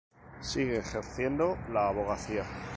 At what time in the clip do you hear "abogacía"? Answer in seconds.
1.89-2.43